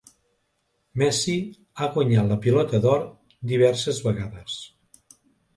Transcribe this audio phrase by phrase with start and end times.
[1.01, 1.35] Messi
[1.81, 3.05] ha guanyat la pilota d'or
[3.53, 4.57] diverses vegades.